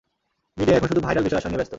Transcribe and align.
Media 0.57 0.77
এখন 0.77 0.87
শুধু 0.87 1.01
viral 1.01 1.23
বিষয়আষয় 1.23 1.49
নিয়ে 1.49 1.59
ব্যস্ত। 1.59 1.69